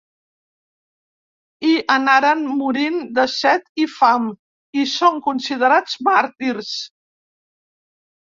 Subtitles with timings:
[1.67, 4.25] Hi anaren morint de set i fam,
[4.85, 6.73] i són considerats màrtirs.